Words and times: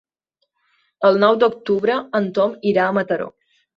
El 1.09 1.21
nou 1.23 1.37
d'octubre 1.43 1.99
en 2.21 2.31
Tom 2.39 2.57
irà 2.73 2.87
a 2.87 2.97
Mataró. 3.01 3.29